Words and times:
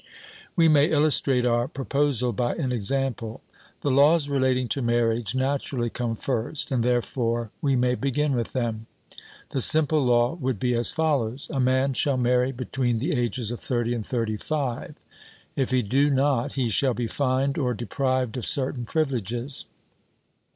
We 0.55 0.67
may 0.67 0.87
illustrate 0.89 1.45
our 1.45 1.67
proposal 1.67 2.33
by 2.33 2.55
an 2.55 2.71
example. 2.71 3.41
The 3.81 3.91
laws 3.91 4.27
relating 4.27 4.67
to 4.69 4.81
marriage 4.81 5.35
naturally 5.35 5.91
come 5.91 6.15
first, 6.15 6.71
and 6.71 6.83
therefore 6.83 7.51
we 7.61 7.75
may 7.75 7.93
begin 7.93 8.33
with 8.33 8.53
them. 8.53 8.87
The 9.51 9.61
simple 9.61 10.03
law 10.03 10.33
would 10.33 10.59
be 10.59 10.73
as 10.73 10.89
follows: 10.89 11.49
A 11.53 11.59
man 11.59 11.93
shall 11.93 12.17
marry 12.17 12.51
between 12.51 12.97
the 12.97 13.13
ages 13.13 13.51
of 13.51 13.59
thirty 13.59 13.93
and 13.93 14.03
thirty 14.03 14.37
five; 14.37 14.95
if 15.55 15.69
he 15.69 15.83
do 15.83 16.09
not, 16.09 16.53
he 16.53 16.67
shall 16.69 16.95
be 16.95 17.05
fined 17.05 17.59
or 17.59 17.75
deprived 17.75 18.37
of 18.37 18.45
certain 18.47 18.85
privileges. 18.85 19.65